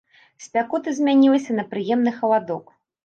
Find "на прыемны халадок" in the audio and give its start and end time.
1.59-2.65